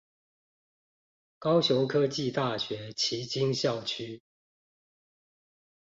[1.37, 4.23] 高雄科技大學旗津校區